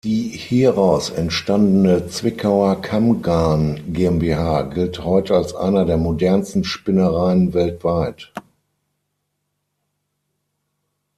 Die 0.03 0.29
hieraus 0.29 1.11
entstandene 1.11 2.07
Zwickauer 2.07 2.81
Kammgarn 2.81 3.93
GmbH 3.93 4.63
gilt 4.63 5.03
heute 5.03 5.35
als 5.35 5.53
eine 5.53 5.85
der 5.85 5.97
modernsten 5.97 6.63
Spinnereien 6.63 7.53
weltweit. 7.53 8.33